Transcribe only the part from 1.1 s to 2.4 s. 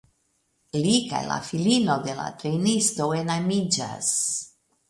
kaj la filino de la